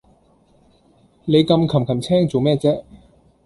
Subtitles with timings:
[1.25, 2.81] 你咁擒擒青做咩啫